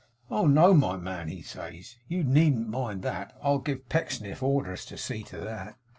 [0.31, 3.37] "Oh no, my man," he says; "you needn't mind that.
[3.39, 5.77] I'll give Pecksniff orders to see to that."